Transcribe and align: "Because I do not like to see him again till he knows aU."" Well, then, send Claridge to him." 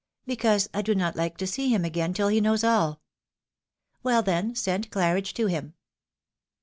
"Because 0.25 0.67
I 0.73 0.81
do 0.81 0.95
not 0.95 1.15
like 1.15 1.37
to 1.37 1.45
see 1.45 1.69
him 1.69 1.85
again 1.85 2.11
till 2.15 2.29
he 2.29 2.41
knows 2.41 2.63
aU."" 2.63 2.95
Well, 4.01 4.23
then, 4.23 4.55
send 4.55 4.89
Claridge 4.89 5.31
to 5.35 5.45
him." 5.45 5.75